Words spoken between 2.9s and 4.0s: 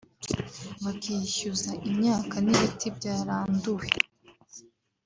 byaranduwe